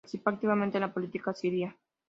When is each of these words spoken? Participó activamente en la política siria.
Participó 0.01 0.31
activamente 0.31 0.77
en 0.77 0.81
la 0.81 0.93
política 0.95 1.31
siria. 1.35 1.77